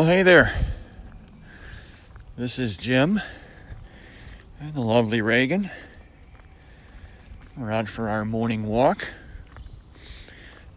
Well, 0.00 0.08
hey 0.08 0.22
there. 0.22 0.50
This 2.34 2.58
is 2.58 2.78
Jim 2.78 3.20
and 4.58 4.72
the 4.72 4.80
lovely 4.80 5.20
Reagan. 5.20 5.68
We're 7.54 7.70
out 7.70 7.86
for 7.86 8.08
our 8.08 8.24
morning 8.24 8.64
walk. 8.64 9.08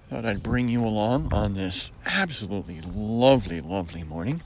Thought 0.09 0.25
I'd 0.25 0.43
bring 0.43 0.67
you 0.67 0.83
along 0.83 1.31
on 1.31 1.53
this 1.53 1.89
absolutely 2.05 2.81
lovely, 2.81 3.61
lovely 3.61 4.03
morning. 4.03 4.41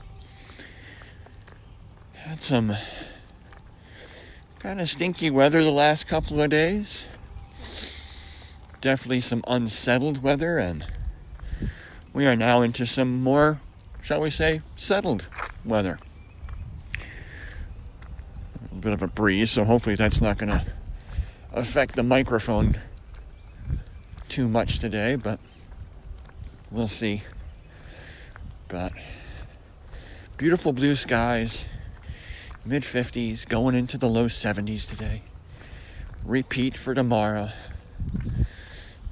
Had 2.12 2.40
some 2.40 2.76
kind 4.60 4.80
of 4.80 4.88
stinky 4.88 5.28
weather 5.28 5.64
the 5.64 5.72
last 5.72 6.06
couple 6.06 6.40
of 6.40 6.50
days. 6.50 7.06
Definitely 8.80 9.22
some 9.22 9.42
unsettled 9.48 10.22
weather, 10.22 10.56
and 10.56 10.86
we 12.12 12.26
are 12.26 12.36
now 12.36 12.62
into 12.62 12.86
some 12.86 13.24
more, 13.24 13.60
shall 14.08 14.22
we 14.22 14.30
say, 14.30 14.62
settled 14.74 15.26
weather. 15.66 15.98
A 16.94 18.62
little 18.62 18.78
bit 18.78 18.92
of 18.94 19.02
a 19.02 19.06
breeze, 19.06 19.50
so 19.50 19.64
hopefully 19.66 19.96
that's 19.96 20.22
not 20.22 20.38
going 20.38 20.48
to 20.48 20.64
affect 21.52 21.94
the 21.94 22.02
microphone 22.02 22.78
too 24.30 24.48
much 24.48 24.78
today, 24.78 25.14
but 25.16 25.38
we'll 26.70 26.88
see. 26.88 27.22
But 28.68 28.94
beautiful 30.38 30.72
blue 30.72 30.94
skies, 30.94 31.66
mid 32.64 32.84
50s, 32.84 33.46
going 33.46 33.74
into 33.74 33.98
the 33.98 34.08
low 34.08 34.24
70s 34.24 34.88
today. 34.88 35.20
Repeat 36.24 36.78
for 36.78 36.94
tomorrow. 36.94 37.50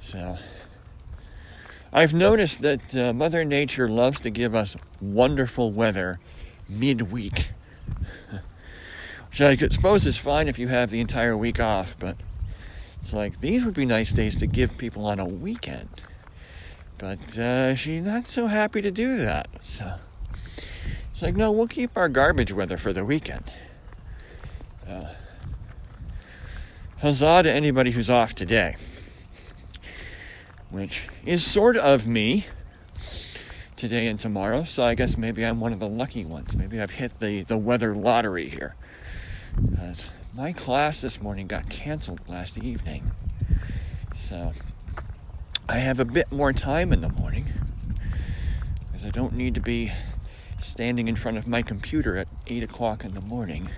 So, 0.01 0.39
I've 1.93 2.13
noticed 2.13 2.61
that 2.61 2.95
uh, 2.95 3.13
Mother 3.13 3.45
Nature 3.45 3.89
loves 3.89 4.19
to 4.21 4.29
give 4.29 4.53
us 4.53 4.75
wonderful 4.99 5.71
weather 5.71 6.19
midweek. 6.69 7.49
Which 9.29 9.41
I 9.41 9.55
suppose 9.55 10.05
is 10.05 10.17
fine 10.17 10.47
if 10.47 10.59
you 10.59 10.67
have 10.67 10.89
the 10.89 10.99
entire 10.99 11.37
week 11.37 11.59
off, 11.59 11.97
but 11.99 12.17
it's 13.01 13.13
like 13.13 13.39
these 13.39 13.63
would 13.63 13.73
be 13.73 13.85
nice 13.85 14.11
days 14.11 14.35
to 14.37 14.47
give 14.47 14.77
people 14.77 15.05
on 15.05 15.19
a 15.19 15.25
weekend. 15.25 15.89
But 16.97 17.37
uh, 17.37 17.75
she's 17.75 18.03
not 18.03 18.27
so 18.27 18.47
happy 18.47 18.81
to 18.81 18.91
do 18.91 19.17
that. 19.17 19.47
So 19.61 19.93
it's 21.11 21.21
like, 21.21 21.35
no, 21.35 21.51
we'll 21.51 21.67
keep 21.67 21.95
our 21.95 22.09
garbage 22.09 22.51
weather 22.51 22.77
for 22.77 22.91
the 22.91 23.05
weekend. 23.05 23.51
Uh, 24.87 25.13
huzzah 26.99 27.43
to 27.43 27.51
anybody 27.51 27.91
who's 27.91 28.09
off 28.09 28.33
today 28.33 28.75
which 30.69 31.07
is 31.25 31.45
sort 31.45 31.77
of 31.77 32.07
me 32.07 32.45
today 33.75 34.07
and 34.07 34.19
tomorrow. 34.19 34.63
So 34.63 34.85
I 34.85 34.95
guess 34.95 35.17
maybe 35.17 35.45
I'm 35.45 35.59
one 35.59 35.71
of 35.71 35.79
the 35.79 35.87
lucky 35.87 36.25
ones. 36.25 36.55
Maybe 36.55 36.81
I've 36.81 36.91
hit 36.91 37.19
the, 37.19 37.43
the 37.43 37.57
weather 37.57 37.95
lottery 37.95 38.49
here. 38.49 38.75
Because 39.69 40.09
my 40.35 40.51
class 40.51 41.01
this 41.01 41.21
morning 41.21 41.47
got 41.47 41.69
canceled 41.69 42.21
last 42.27 42.57
evening. 42.57 43.11
So 44.15 44.51
I 45.69 45.77
have 45.77 45.99
a 45.99 46.05
bit 46.05 46.31
more 46.31 46.53
time 46.53 46.91
in 46.91 47.01
the 47.01 47.09
morning. 47.09 47.45
Because 48.87 49.05
I 49.05 49.09
don't 49.09 49.33
need 49.33 49.55
to 49.55 49.61
be 49.61 49.91
standing 50.61 51.07
in 51.07 51.15
front 51.15 51.37
of 51.37 51.47
my 51.47 51.61
computer 51.61 52.17
at 52.17 52.27
8 52.47 52.63
o'clock 52.63 53.05
in 53.05 53.13
the 53.13 53.21
morning 53.21 53.69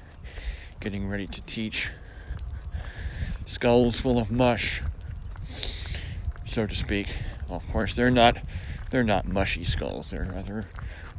getting 0.80 1.10
ready 1.10 1.28
to 1.28 1.42
teach 1.42 1.92
skulls 3.46 4.00
full 4.00 4.18
of 4.18 4.32
mush 4.32 4.82
so 6.50 6.66
to 6.66 6.76
speak. 6.76 7.08
Well, 7.48 7.58
of 7.58 7.68
course, 7.68 7.94
they're 7.94 8.10
not 8.10 8.38
they're 8.90 9.04
not 9.04 9.28
mushy 9.28 9.64
skulls. 9.64 10.10
They're 10.10 10.32
rather 10.34 10.66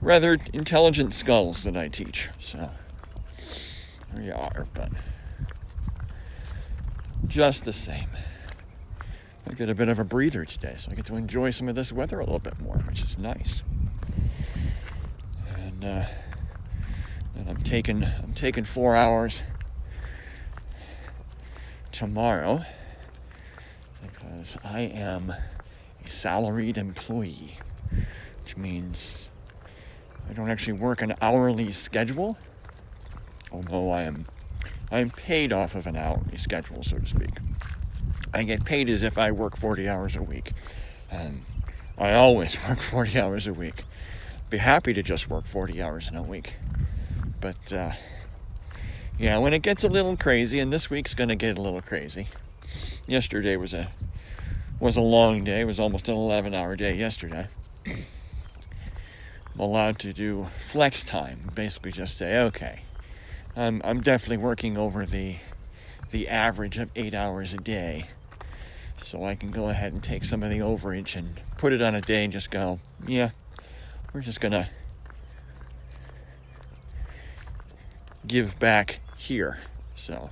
rather 0.02 0.38
intelligent 0.52 1.14
skulls 1.14 1.64
that 1.64 1.76
I 1.76 1.88
teach. 1.88 2.30
So 2.41 2.70
there 4.12 4.24
you 4.24 4.34
are, 4.34 4.66
but 4.74 4.91
just 7.26 7.64
the 7.64 7.72
same. 7.72 8.08
I 9.48 9.54
get 9.54 9.68
a 9.68 9.74
bit 9.74 9.88
of 9.88 9.98
a 9.98 10.04
breather 10.04 10.44
today, 10.44 10.74
so 10.78 10.91
I 10.91 10.94
get 10.94 11.06
to 11.06 11.16
enjoy 11.16 11.50
some 11.50 11.68
of 11.68 11.74
this 11.74 11.92
weather 11.92 12.18
a 12.18 12.24
little 12.24 12.38
bit 12.38 12.60
more, 12.60 12.76
which 12.76 13.02
is 13.02 13.18
nice. 13.18 13.62
And 15.56 15.84
uh, 15.84 16.04
and 17.36 17.48
I'm 17.48 17.62
taking 17.62 18.04
I'm 18.04 18.34
taking 18.34 18.64
four 18.64 18.97
hours 18.97 19.42
tomorrow 21.92 22.64
because 24.20 24.58
I 24.64 24.81
am 24.81 25.31
a 25.31 26.08
salaried 26.08 26.78
employee, 26.78 27.58
which 28.42 28.56
means 28.56 29.28
I 30.28 30.32
don't 30.32 30.50
actually 30.50 30.75
work 30.75 31.03
an 31.03 31.14
hourly 31.20 31.72
schedule, 31.72 32.38
although 33.50 33.91
I 33.91 34.03
am 34.03 34.25
I 34.92 35.00
am 35.00 35.10
paid 35.10 35.53
off 35.53 35.75
of 35.75 35.86
an 35.86 35.97
hourly 35.97 36.36
schedule, 36.36 36.82
so 36.82 36.98
to 36.98 37.06
speak. 37.06 37.38
I 38.34 38.42
get 38.42 38.64
paid 38.64 38.88
as 38.88 39.03
if 39.03 39.19
I 39.19 39.30
work 39.30 39.56
40 39.56 39.88
hours 39.88 40.16
a 40.16 40.22
week, 40.22 40.53
and 41.10 41.42
I 41.97 42.12
always 42.14 42.56
work 42.69 42.80
40 42.80 43.19
hours 43.20 43.47
a 43.47 43.53
week. 43.53 43.84
Be 44.50 44.59
happy 44.59 44.92
to 44.92 45.03
just 45.03 45.30
work 45.30 45.47
40 45.47 45.80
hours 45.80 46.09
in 46.09 46.16
a 46.16 46.22
week, 46.22 46.56
but 47.41 47.72
uh, 47.72 47.92
yeah, 49.19 49.38
when 49.38 49.54
it 49.54 49.62
gets 49.62 49.84
a 49.84 49.88
little 49.88 50.16
crazy, 50.16 50.59
and 50.59 50.72
this 50.72 50.91
week's 50.91 51.14
gonna 51.14 51.36
get 51.36 51.56
a 51.56 51.62
little 51.62 51.82
crazy. 51.82 52.28
Yesterday 53.06 53.56
was 53.56 53.74
a 53.74 53.88
was 54.80 54.96
a 54.96 55.02
long 55.02 55.44
day. 55.44 55.60
It 55.60 55.64
was 55.64 55.78
almost 55.78 56.08
an 56.08 56.14
11 56.14 56.54
hour 56.54 56.74
day 56.74 56.96
yesterday. 56.96 57.48
I'm 57.86 59.60
allowed 59.60 59.98
to 60.00 60.12
do 60.12 60.48
flex 60.58 61.04
time, 61.04 61.50
basically 61.54 61.92
just 61.92 62.16
say, 62.16 62.38
okay, 62.38 62.80
I'm, 63.54 63.82
I'm 63.84 64.00
definitely 64.00 64.38
working 64.38 64.78
over 64.78 65.04
the, 65.04 65.36
the 66.10 66.28
average 66.28 66.78
of 66.78 66.90
eight 66.96 67.14
hours 67.14 67.52
a 67.52 67.58
day. 67.58 68.06
So 69.02 69.24
I 69.24 69.34
can 69.34 69.50
go 69.50 69.68
ahead 69.68 69.92
and 69.92 70.02
take 70.02 70.24
some 70.24 70.42
of 70.42 70.50
the 70.50 70.58
overage 70.58 71.16
and 71.16 71.40
put 71.58 71.72
it 71.72 71.82
on 71.82 71.94
a 71.94 72.00
day 72.00 72.24
and 72.24 72.32
just 72.32 72.50
go, 72.50 72.78
yeah, 73.06 73.30
we're 74.12 74.20
just 74.20 74.40
going 74.40 74.52
to 74.52 74.68
give 78.26 78.58
back 78.58 79.00
here. 79.16 79.58
So 79.94 80.30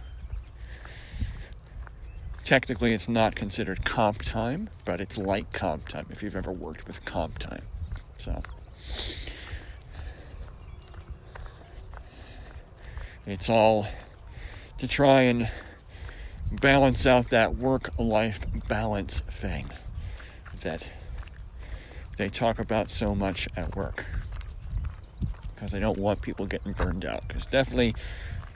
Technically, 2.48 2.94
it's 2.94 3.10
not 3.10 3.34
considered 3.34 3.84
comp 3.84 4.22
time, 4.22 4.70
but 4.86 5.03
it's 5.03 5.19
like 5.19 5.53
comp 5.53 5.86
time 5.86 6.06
if 6.09 6.22
you've 6.22 6.34
ever 6.34 6.50
worked 6.50 6.86
with 6.86 7.04
comp 7.04 7.36
time. 7.36 7.60
So, 8.16 8.42
it's 13.26 13.50
all 13.50 13.86
to 14.78 14.88
try 14.88 15.25
and 15.25 15.50
balance 16.50 17.04
out 17.04 17.28
that 17.28 17.56
work 17.56 17.91
life 17.98 18.47
balance 18.66 19.20
thing 19.20 19.66
that 20.62 20.88
they 22.16 22.30
talk 22.30 22.59
about 22.59 22.88
so 22.88 23.15
much 23.15 23.47
at 23.59 23.76
work. 23.76 24.06
Because 25.54 25.75
I 25.75 25.80
don't 25.80 25.98
want 25.98 26.22
people 26.22 26.47
getting 26.47 26.72
burned 26.72 27.04
out. 27.04 27.28
Because 27.28 27.44
definitely 27.44 27.94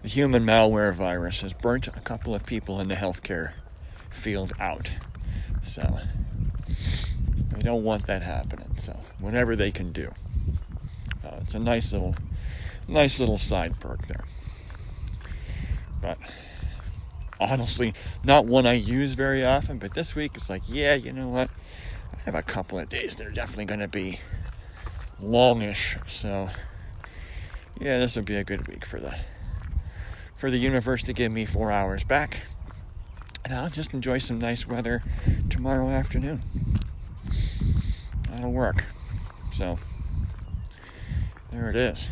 the 0.01 0.09
human 0.09 0.45
malware 0.45 0.95
virus 0.95 1.43
has 1.43 1.53
burnt 1.53 1.89
a 1.89 2.01
couple 2.01 2.35
of 2.35 2.47
people 2.47 2.81
in 2.81 2.89
the 2.89 2.95
healthcare 2.95 3.53
field 4.13 4.53
out. 4.59 4.93
So 5.63 6.01
I 7.55 7.59
don't 7.61 7.85
want 7.85 8.07
that 8.07 8.23
happening. 8.23 8.77
So 8.79 8.99
whatever 9.19 9.57
they 9.57 9.71
can 9.71 9.93
do, 9.93 10.13
uh, 11.25 11.39
it's 11.41 11.55
a 11.55 11.59
nice 11.59 11.93
little, 11.93 12.15
nice 12.89 13.19
little 13.19 13.39
side 13.39 13.81
perk 13.81 14.07
there. 14.07 14.25
But 16.01 16.19
honestly, 17.41 17.95
not 18.25 18.47
one 18.47 18.67
I 18.67 18.75
use 18.75 19.15
very 19.15 19.45
often. 19.45 19.79
But 19.79 19.95
this 19.95 20.15
week 20.15 20.33
it's 20.35 20.51
like, 20.51 20.63
yeah, 20.67 20.95
you 20.95 21.13
know 21.13 21.29
what? 21.29 21.51
I 22.13 22.21
have 22.25 22.35
a 22.35 22.43
couple 22.43 22.79
of 22.79 22.89
days 22.89 23.17
that 23.17 23.27
are 23.27 23.33
definitely 23.33 23.65
going 23.65 23.81
to 23.81 23.89
be 23.89 24.21
longish. 25.21 25.97
So 26.07 26.51
yeah, 27.81 27.99
this 27.99 28.17
would 28.17 28.27
be 28.27 28.37
a 28.37 28.45
good 28.45 28.69
week 28.69 28.85
for 28.85 29.01
the 29.01 29.15
for 30.35 30.51
the 30.51 30.59
universe 30.59 31.05
to 31.05 31.13
give 31.13 31.31
me 31.31 31.47
four 31.47 31.71
hours 31.71 32.03
back 32.03 32.43
and 33.53 33.61
I'll 33.61 33.69
just 33.69 33.93
enjoy 33.93 34.17
some 34.17 34.39
nice 34.39 34.67
weather 34.67 35.03
tomorrow 35.51 35.91
afternoon. 35.91 36.41
That'll 38.31 38.51
work. 38.51 38.87
So, 39.53 39.77
there 41.51 41.69
it 41.69 41.77
is. 41.77 42.09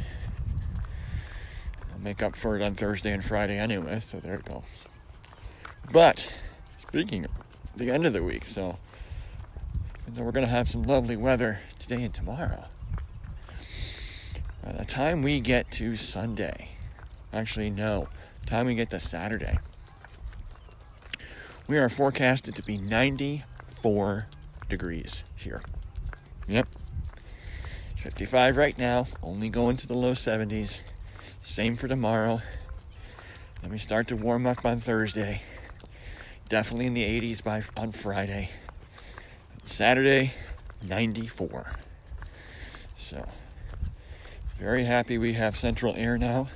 I'll 1.93 2.01
make 2.01 2.23
up 2.23 2.37
for 2.37 2.57
it 2.57 2.63
on 2.63 2.75
Thursday 2.75 3.13
and 3.13 3.25
Friday 3.25 3.57
anyway, 3.57 4.01
so 4.01 4.21
there 4.21 4.35
it 4.35 4.45
goes. 4.45 4.65
But, 5.91 6.29
speaking 6.87 7.25
of 7.25 7.31
the 7.75 7.91
end 7.91 8.05
of 8.05 8.13
the 8.13 8.23
week, 8.23 8.47
so 8.47 8.77
we're 10.15 10.33
going 10.33 10.45
to 10.45 10.53
have 10.53 10.69
some 10.69 10.83
lovely 10.83 11.17
weather 11.17 11.61
today 11.79 12.03
and 12.03 12.13
tomorrow. 12.13 12.65
By 14.63 14.73
the 14.73 14.85
time 14.85 15.23
we 15.23 15.41
get 15.41 15.71
to 15.73 15.97
Sunday, 15.97 16.73
actually, 17.33 17.71
no, 17.71 18.05
time 18.45 18.67
we 18.67 18.75
get 18.75 18.91
to 18.91 19.01
Saturday, 19.01 19.59
we 21.70 21.78
are 21.78 21.88
forecasted 21.88 22.56
to 22.56 22.64
be 22.64 22.76
94 22.76 24.26
degrees 24.69 25.22
here. 25.37 25.62
Yep. 26.49 26.67
55 27.94 28.56
right 28.56 28.76
now, 28.76 29.06
only 29.22 29.49
going 29.49 29.76
to 29.76 29.87
the 29.87 29.94
low 29.94 30.11
70s. 30.11 30.81
Same 31.43 31.76
for 31.76 31.87
tomorrow. 31.87 32.43
Let 33.62 33.70
me 33.70 33.78
start 33.78 34.08
to 34.08 34.17
warm 34.17 34.49
up 34.49 34.67
on 34.67 34.81
Thursday. 34.81 35.43
Definitely 36.49 36.87
in 36.87 36.94
the 36.94 37.05
80s 37.05 37.44
by 37.44 37.62
on 37.76 37.93
Friday. 37.93 38.50
Saturday, 39.64 40.32
94. 40.82 41.76
So, 42.96 43.28
very 44.58 44.87
happy 44.87 45.19
we 45.19 45.34
have 45.34 45.56
central 45.56 45.94
air 45.96 46.19
now. 46.19 46.49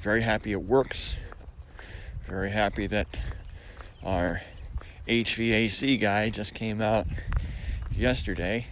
Very 0.00 0.22
happy 0.22 0.50
it 0.50 0.62
works. 0.62 1.18
Very 2.26 2.50
happy 2.50 2.88
that 2.88 3.06
our 4.02 4.42
HVAC 5.06 6.00
guy 6.00 6.30
just 6.30 6.54
came 6.54 6.80
out 6.80 7.06
yesterday 7.94 8.66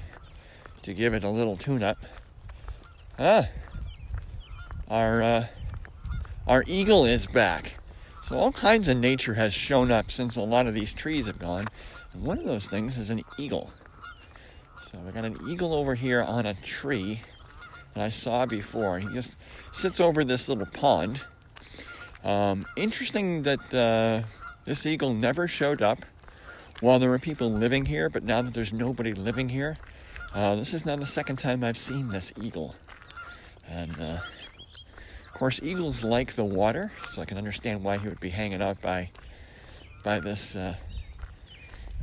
to 0.82 0.94
give 0.94 1.14
it 1.14 1.24
a 1.24 1.30
little 1.30 1.56
tune 1.56 1.82
up. 1.82 1.98
Huh? 3.16 3.44
Our 4.88 5.22
uh, 5.22 5.46
our 6.46 6.62
eagle 6.66 7.04
is 7.04 7.26
back. 7.26 7.74
So 8.22 8.36
all 8.36 8.52
kinds 8.52 8.88
of 8.88 8.96
nature 8.96 9.34
has 9.34 9.52
shown 9.54 9.90
up 9.90 10.10
since 10.10 10.36
a 10.36 10.42
lot 10.42 10.66
of 10.66 10.74
these 10.74 10.92
trees 10.92 11.26
have 11.26 11.38
gone. 11.38 11.66
And 12.12 12.22
one 12.22 12.38
of 12.38 12.44
those 12.44 12.68
things 12.68 12.98
is 12.98 13.10
an 13.10 13.22
eagle. 13.38 13.72
So 14.90 14.98
we 14.98 15.12
got 15.12 15.24
an 15.24 15.38
eagle 15.48 15.74
over 15.74 15.94
here 15.94 16.22
on 16.22 16.46
a 16.46 16.54
tree 16.54 17.20
that 17.94 18.04
I 18.04 18.08
saw 18.08 18.46
before. 18.46 18.98
He 18.98 19.08
just 19.08 19.36
sits 19.72 20.00
over 20.00 20.22
this 20.22 20.48
little 20.48 20.66
pond. 20.66 21.22
Um, 22.22 22.66
interesting 22.76 23.42
that 23.42 23.74
uh, 23.74 24.22
this 24.66 24.84
eagle 24.84 25.14
never 25.14 25.48
showed 25.48 25.80
up 25.80 26.04
while 26.80 26.98
there 26.98 27.08
were 27.08 27.18
people 27.18 27.50
living 27.50 27.86
here, 27.86 28.10
but 28.10 28.22
now 28.22 28.42
that 28.42 28.52
there's 28.52 28.72
nobody 28.72 29.14
living 29.14 29.48
here, 29.48 29.76
uh, 30.34 30.56
this 30.56 30.74
is 30.74 30.84
now 30.84 30.96
the 30.96 31.06
second 31.06 31.36
time 31.36 31.64
I've 31.64 31.78
seen 31.78 32.10
this 32.10 32.32
eagle. 32.38 32.74
And 33.70 33.98
uh, 33.98 34.18
of 35.24 35.32
course, 35.32 35.60
eagles 35.62 36.04
like 36.04 36.34
the 36.34 36.44
water, 36.44 36.92
so 37.10 37.22
I 37.22 37.24
can 37.24 37.38
understand 37.38 37.82
why 37.82 37.96
he 37.98 38.08
would 38.08 38.20
be 38.20 38.30
hanging 38.30 38.60
out 38.60 38.80
by 38.82 39.10
by 40.04 40.20
this 40.20 40.54
uh, 40.54 40.74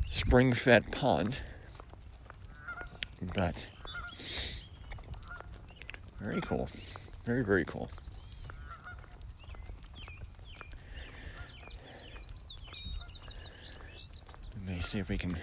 spring-fed 0.09 0.91
pond. 0.91 1.41
But 3.35 3.67
very 6.19 6.41
cool, 6.41 6.69
very 7.25 7.43
very 7.43 7.65
cool. 7.65 7.89
Let 14.65 14.75
me 14.75 14.81
see 14.81 14.99
if 14.99 15.09
we 15.09 15.17
can 15.17 15.37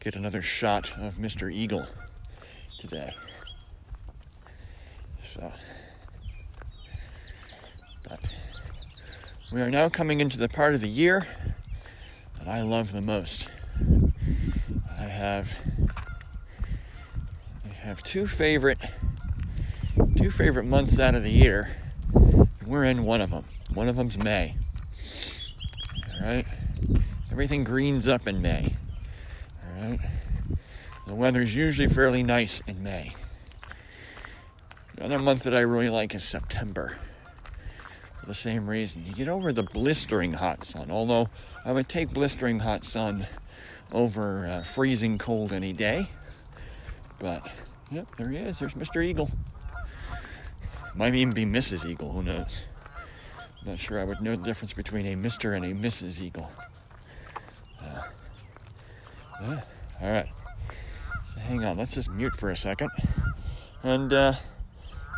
get 0.00 0.16
another 0.16 0.42
shot 0.42 0.90
of 0.98 1.14
Mr. 1.14 1.52
Eagle 1.52 1.86
today. 2.76 3.14
So, 5.22 5.52
but 8.08 8.32
we 9.52 9.60
are 9.60 9.70
now 9.70 9.88
coming 9.88 10.20
into 10.20 10.38
the 10.38 10.48
part 10.48 10.74
of 10.74 10.80
the 10.80 10.88
year 10.88 11.24
that 12.38 12.48
I 12.48 12.62
love 12.62 12.90
the 12.90 13.00
most. 13.00 13.46
I 14.98 15.04
have 15.04 15.60
I 17.64 17.72
have 17.74 18.02
two 18.02 18.26
favorite 18.26 18.78
two 20.16 20.32
favorite 20.32 20.64
months 20.64 20.98
out 20.98 21.14
of 21.14 21.22
the 21.22 21.30
year. 21.30 21.76
We're 22.66 22.84
in 22.84 23.04
one 23.04 23.20
of 23.20 23.30
them. 23.30 23.44
One 23.72 23.88
of 23.88 23.94
them's 23.94 24.18
May. 24.18 24.54
All 26.20 26.26
right. 26.26 26.46
Everything 27.30 27.64
greens 27.64 28.08
up 28.08 28.26
in 28.26 28.42
May. 28.42 28.74
All 29.64 29.90
right. 29.90 30.00
The 31.06 31.14
weather's 31.14 31.54
usually 31.54 31.88
fairly 31.88 32.22
nice 32.22 32.60
in 32.66 32.82
May. 32.82 33.14
Another 34.96 35.18
month 35.18 35.44
that 35.44 35.54
I 35.54 35.60
really 35.60 35.88
like 35.88 36.14
is 36.14 36.24
September. 36.24 36.98
For 38.18 38.26
the 38.26 38.34
same 38.34 38.68
reason. 38.68 39.06
You 39.06 39.14
get 39.14 39.28
over 39.28 39.52
the 39.52 39.62
blistering 39.62 40.32
hot 40.32 40.64
sun, 40.64 40.90
although 40.90 41.28
I 41.64 41.72
would 41.72 41.88
take 41.88 42.10
blistering 42.10 42.60
hot 42.60 42.84
sun 42.84 43.26
over 43.92 44.46
uh, 44.46 44.62
freezing 44.62 45.16
cold 45.16 45.52
any 45.52 45.72
day. 45.72 46.10
But, 47.18 47.48
yep, 47.90 48.08
there 48.16 48.30
he 48.30 48.38
is. 48.38 48.58
There's 48.58 48.74
Mr. 48.74 49.04
Eagle. 49.04 49.30
Might 50.94 51.14
even 51.14 51.32
be 51.32 51.46
Mrs. 51.46 51.88
Eagle, 51.88 52.12
who 52.12 52.22
knows? 52.22 52.62
I'm 53.38 53.70
not 53.70 53.78
sure 53.78 54.00
I 54.00 54.04
would 54.04 54.20
know 54.20 54.36
the 54.36 54.42
difference 54.42 54.72
between 54.72 55.06
a 55.06 55.14
Mr. 55.14 55.56
and 55.56 55.64
a 55.64 55.72
Mrs. 55.74 56.20
Eagle. 56.20 56.50
Yeah. 59.42 59.60
All 60.02 60.12
right. 60.12 60.28
So 61.34 61.40
hang 61.40 61.64
on. 61.64 61.76
Let's 61.76 61.94
just 61.94 62.10
mute 62.10 62.34
for 62.34 62.50
a 62.50 62.56
second, 62.56 62.90
and 63.82 64.12
uh, 64.12 64.32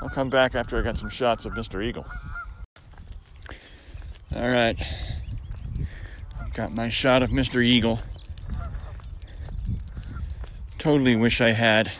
I'll 0.00 0.08
come 0.08 0.30
back 0.30 0.54
after 0.54 0.78
I 0.78 0.82
got 0.82 0.98
some 0.98 1.08
shots 1.08 1.44
of 1.44 1.52
Mr. 1.52 1.84
Eagle. 1.84 2.06
All 4.34 4.50
right. 4.50 4.76
I've 6.40 6.54
got 6.54 6.72
my 6.72 6.88
shot 6.88 7.22
of 7.22 7.30
Mr. 7.30 7.62
Eagle. 7.62 8.00
Totally 10.78 11.16
wish 11.16 11.40
I 11.40 11.52
had 11.52 11.92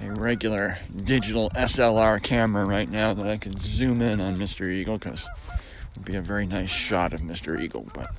a 0.00 0.12
regular 0.12 0.78
digital 0.94 1.50
SLR 1.50 2.22
camera 2.22 2.64
right 2.64 2.88
now 2.88 3.14
that 3.14 3.26
I 3.26 3.36
could 3.36 3.60
zoom 3.60 4.00
in 4.00 4.20
on 4.20 4.36
Mr. 4.36 4.70
Eagle 4.70 4.98
because 4.98 5.24
it 5.24 5.96
would 5.96 6.04
be 6.04 6.16
a 6.16 6.22
very 6.22 6.46
nice 6.46 6.70
shot 6.70 7.12
of 7.12 7.20
Mr. 7.20 7.60
Eagle, 7.60 7.86
but 7.94 8.10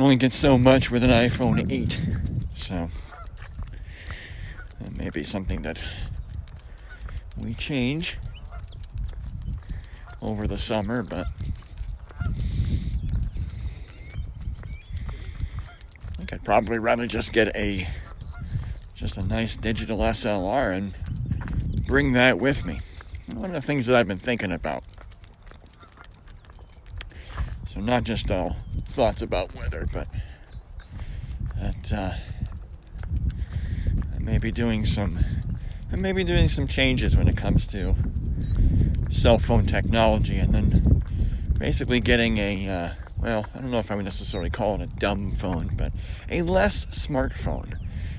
can 0.00 0.04
only 0.06 0.16
get 0.16 0.32
so 0.32 0.56
much 0.56 0.90
with 0.90 1.04
an 1.04 1.10
iPhone 1.10 1.70
8. 1.70 2.00
So 2.56 2.88
that 4.80 4.96
may 4.96 5.10
be 5.10 5.22
something 5.22 5.60
that 5.60 5.78
we 7.36 7.52
change 7.52 8.16
over 10.22 10.46
the 10.46 10.56
summer, 10.56 11.02
but 11.02 11.26
I 12.18 12.32
think 16.16 16.32
I'd 16.32 16.44
probably 16.44 16.78
rather 16.78 17.06
just 17.06 17.34
get 17.34 17.54
a 17.54 17.86
just 18.94 19.18
a 19.18 19.22
nice 19.22 19.54
digital 19.54 19.98
SLR 19.98 20.74
and 20.74 20.96
bring 21.86 22.12
that 22.14 22.38
with 22.38 22.64
me. 22.64 22.80
One 23.34 23.50
of 23.50 23.52
the 23.52 23.60
things 23.60 23.84
that 23.84 23.96
I've 23.96 24.08
been 24.08 24.16
thinking 24.16 24.50
about. 24.50 24.82
So 27.68 27.80
not 27.80 28.04
just 28.04 28.30
all 28.30 28.56
thoughts 28.90 29.22
about 29.22 29.54
weather, 29.54 29.86
but 29.92 30.08
that 31.58 31.92
uh, 31.92 32.12
I 34.14 34.18
may 34.18 34.38
be 34.38 34.50
doing 34.50 34.84
some, 34.84 35.18
I 35.92 35.96
may 35.96 36.12
be 36.12 36.24
doing 36.24 36.48
some 36.48 36.66
changes 36.66 37.16
when 37.16 37.28
it 37.28 37.36
comes 37.36 37.66
to 37.68 37.94
cell 39.10 39.38
phone 39.38 39.66
technology, 39.66 40.36
and 40.36 40.54
then 40.54 41.02
basically 41.58 42.00
getting 42.00 42.38
a, 42.38 42.68
uh, 42.68 42.92
well, 43.18 43.46
I 43.54 43.58
don't 43.58 43.70
know 43.70 43.78
if 43.78 43.90
I 43.90 43.94
would 43.94 44.04
necessarily 44.04 44.50
call 44.50 44.76
it 44.76 44.80
a 44.82 44.86
dumb 44.86 45.32
phone, 45.32 45.70
but 45.76 45.92
a 46.30 46.42
less 46.42 46.86
smartphone, 46.86 47.78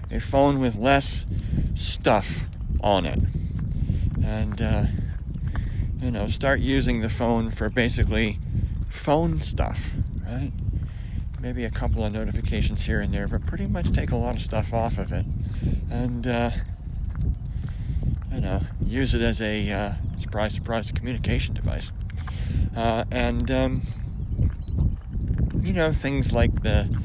a 0.09 0.19
phone 0.19 0.59
with 0.59 0.75
less 0.75 1.25
stuff 1.75 2.45
on 2.81 3.05
it, 3.05 3.19
and 4.23 4.61
uh, 4.61 4.85
you 6.01 6.11
know, 6.11 6.27
start 6.27 6.59
using 6.59 7.01
the 7.01 7.09
phone 7.09 7.51
for 7.51 7.69
basically 7.69 8.39
phone 8.89 9.41
stuff, 9.41 9.93
right? 10.31 10.51
Maybe 11.39 11.65
a 11.65 11.71
couple 11.71 12.05
of 12.05 12.13
notifications 12.13 12.85
here 12.85 13.01
and 13.01 13.11
there, 13.11 13.27
but 13.27 13.45
pretty 13.45 13.67
much 13.67 13.91
take 13.91 14.11
a 14.11 14.15
lot 14.15 14.35
of 14.35 14.41
stuff 14.41 14.73
off 14.73 14.97
of 14.97 15.11
it, 15.11 15.25
and 15.89 16.25
uh, 16.27 16.51
you 18.31 18.41
know, 18.41 18.61
use 18.85 19.13
it 19.13 19.21
as 19.21 19.41
a 19.41 19.71
uh, 19.71 19.93
surprise, 20.17 20.53
surprise, 20.53 20.91
communication 20.91 21.55
device, 21.55 21.91
uh, 22.75 23.05
and 23.11 23.49
um, 23.49 23.81
you 25.61 25.73
know, 25.73 25.91
things 25.91 26.33
like 26.33 26.63
the 26.63 26.95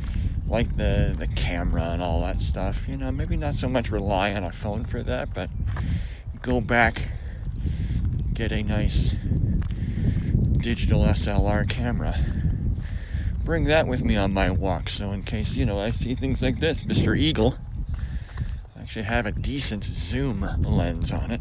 like 0.47 0.76
the 0.76 1.14
the 1.18 1.26
camera 1.28 1.90
and 1.90 2.02
all 2.02 2.21
that 2.21 2.42
stuff. 2.42 2.87
You 2.88 2.99
know, 2.99 3.11
maybe 3.11 3.37
not 3.37 3.54
so 3.54 3.68
much 3.68 3.90
rely 3.90 4.35
on 4.35 4.45
a 4.45 4.52
phone 4.52 4.85
for 4.85 5.02
that, 5.02 5.33
but 5.33 5.49
go 6.42 6.61
back, 6.61 7.09
get 8.35 8.52
a 8.52 8.62
nice 8.62 9.14
digital 10.59 11.04
SLR 11.04 11.68
camera. 11.68 12.46
Bring 13.47 13.62
that 13.65 13.87
with 13.87 14.05
me 14.05 14.17
on 14.17 14.35
my 14.35 14.50
walk, 14.50 14.88
so 14.88 15.12
in 15.12 15.23
case, 15.23 15.55
you 15.55 15.65
know, 15.65 15.79
I 15.79 15.93
see 15.93 16.17
things 16.17 16.43
like 16.43 16.59
this, 16.59 16.83
Mr. 16.83 17.17
Eagle, 17.17 17.55
I 18.76 18.81
actually 18.81 19.05
have 19.05 19.25
a 19.25 19.31
decent 19.31 19.85
zoom 19.85 20.41
lens 20.65 21.12
on 21.12 21.31
it, 21.31 21.41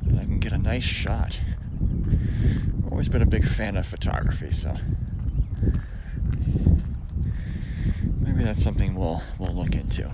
and 0.00 0.20
I 0.20 0.22
can 0.22 0.38
get 0.38 0.52
a 0.52 0.58
nice 0.58 0.84
shot. 0.84 1.40
I've 1.82 2.92
always 2.92 3.08
been 3.08 3.20
a 3.20 3.26
big 3.26 3.44
fan 3.44 3.76
of 3.76 3.84
photography, 3.84 4.52
so 4.52 4.76
maybe 8.20 8.44
that's 8.44 8.62
something 8.62 8.94
we'll 8.94 9.20
we'll 9.40 9.52
look 9.52 9.74
into. 9.74 10.12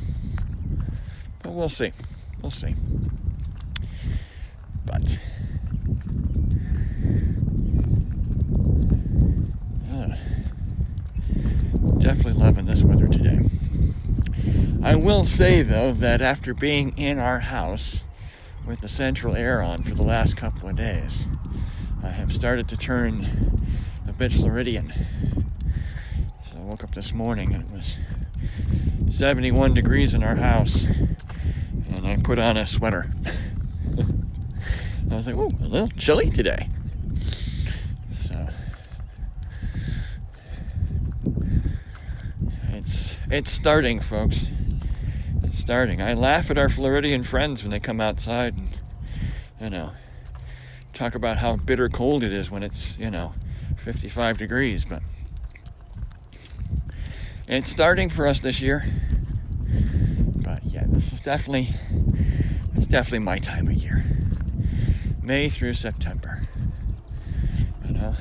But 1.43 1.53
we'll 1.53 1.69
see. 1.69 1.93
We'll 2.41 2.51
see. 2.51 2.75
But 4.87 5.19
definitely 12.05 12.35
loving 12.35 12.67
this 12.67 12.83
weather 12.83 13.09
today. 13.09 13.39
I 14.83 14.95
will 14.95 15.25
say 15.25 15.63
though 15.63 15.91
that 15.93 16.21
after 16.21 16.53
being 16.53 16.93
in 16.99 17.19
our 17.19 17.39
house 17.39 18.05
with 18.67 18.81
the 18.81 18.89
central 18.89 19.35
air 19.35 19.63
on 19.63 19.83
for 19.83 19.95
the 19.95 20.03
last 20.03 20.37
couple 20.37 20.69
of 20.69 20.75
days, 20.75 21.27
I 22.03 22.09
have 22.09 22.31
started 22.31 22.69
to 22.69 22.77
turn 22.77 23.67
a 24.07 24.13
bit 24.13 24.35
Floridian. 24.35 24.93
So 26.43 26.59
I 26.59 26.61
woke 26.61 26.85
up 26.85 26.95
this 26.95 27.15
morning 27.15 27.55
and 27.55 27.65
it 27.65 27.71
was 27.71 27.97
71 29.09 29.73
degrees 29.73 30.13
in 30.13 30.23
our 30.23 30.37
house, 30.37 30.85
and 30.85 32.07
I 32.07 32.19
put 32.23 32.39
on 32.39 32.59
a 32.59 32.67
sweater. 32.67 33.11
I 35.11 35.15
was 35.15 35.27
like, 35.27 35.37
"Ooh, 35.37 35.49
a 35.63 35.67
little 35.67 35.89
chilly 35.89 36.29
today." 36.29 36.69
It's 43.35 43.51
starting, 43.51 43.99
folks. 43.99 44.47
It's 45.43 45.59
starting. 45.59 46.01
I 46.01 46.15
laugh 46.15 46.53
at 46.53 46.59
our 46.59 46.69
Floridian 46.69 47.25
friends 47.25 47.65
when 47.65 47.73
they 47.73 47.81
come 47.81 48.01
outside 48.01 48.57
and 48.57 48.69
you 49.61 49.71
know 49.71 49.91
talk 50.93 51.17
about 51.17 51.39
how 51.39 51.57
bitter 51.57 51.89
cold 51.89 52.23
it 52.23 52.33
is 52.33 52.49
when 52.49 52.63
it's 52.63 52.97
you 52.97 53.11
know 53.11 53.35
55 53.77 54.39
degrees, 54.39 54.85
but 54.85 55.03
it's 57.49 57.71
starting 57.71 58.09
for 58.09 58.29
us 58.29 58.39
this 58.39 58.61
year. 58.61 58.85
But 60.37 60.65
yeah, 60.65 60.85
this 60.87 61.13
is 61.13 61.21
definitely 61.21 61.71
it's 62.77 62.87
definitely 62.87 63.19
my 63.19 63.39
time 63.39 63.67
of 63.67 63.75
year. 63.75 64.05
May 65.21 65.49
through 65.49 65.75
September. 65.75 66.43
You 67.85 67.95
know. 67.95 68.15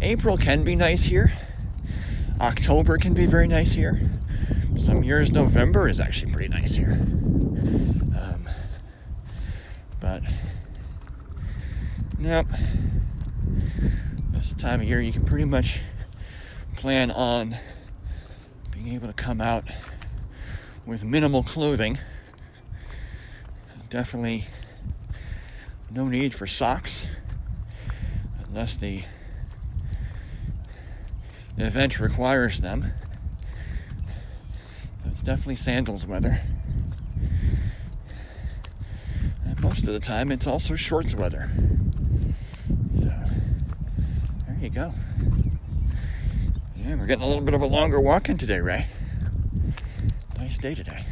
April 0.00 0.36
can 0.36 0.62
be 0.62 0.76
nice 0.76 1.04
here. 1.04 1.32
October 2.42 2.98
can 2.98 3.14
be 3.14 3.24
very 3.24 3.46
nice 3.46 3.72
here. 3.72 4.10
Some 4.76 5.04
years 5.04 5.30
November 5.30 5.88
is 5.88 6.00
actually 6.00 6.32
pretty 6.32 6.48
nice 6.48 6.74
here. 6.74 6.98
Um, 7.00 8.48
but 10.00 10.24
nope. 12.18 12.48
This 14.32 14.54
time 14.54 14.80
of 14.80 14.88
year 14.88 15.00
you 15.00 15.12
can 15.12 15.24
pretty 15.24 15.44
much 15.44 15.78
plan 16.74 17.12
on 17.12 17.56
being 18.72 18.88
able 18.88 19.06
to 19.06 19.12
come 19.12 19.40
out 19.40 19.64
with 20.84 21.04
minimal 21.04 21.44
clothing. 21.44 21.96
Definitely 23.88 24.46
no 25.92 26.08
need 26.08 26.34
for 26.34 26.48
socks 26.48 27.06
unless 28.48 28.76
the 28.76 29.04
event 31.56 32.00
requires 32.00 32.60
them. 32.60 32.92
It's 35.06 35.22
definitely 35.22 35.56
sandals 35.56 36.06
weather. 36.06 36.40
And 39.44 39.60
most 39.62 39.86
of 39.86 39.92
the 39.92 40.00
time, 40.00 40.32
it's 40.32 40.46
also 40.46 40.74
shorts 40.74 41.14
weather. 41.14 41.50
So, 42.94 43.12
there 44.46 44.58
you 44.60 44.70
go. 44.70 44.94
Yeah, 46.76 46.96
we're 46.96 47.06
getting 47.06 47.24
a 47.24 47.28
little 47.28 47.42
bit 47.42 47.54
of 47.54 47.62
a 47.62 47.66
longer 47.66 48.00
walk 48.00 48.28
in 48.28 48.36
today, 48.36 48.60
Ray. 48.60 48.86
Nice 50.38 50.58
day 50.58 50.74
today. 50.74 51.04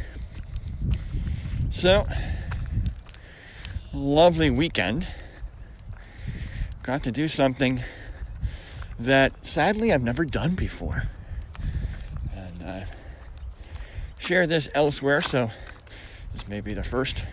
So, 1.69 2.05
lovely 3.93 4.49
weekend. 4.49 5.07
Got 6.83 7.03
to 7.03 7.11
do 7.11 7.27
something 7.27 7.81
that 8.99 9.45
sadly 9.45 9.91
I've 9.91 10.03
never 10.03 10.25
done 10.25 10.55
before. 10.55 11.03
And 12.35 12.63
I've 12.67 12.91
shared 14.19 14.49
this 14.49 14.69
elsewhere, 14.73 15.21
so 15.21 15.51
this 16.33 16.47
may 16.47 16.61
be 16.61 16.73
the 16.73 16.83
first 16.83 17.25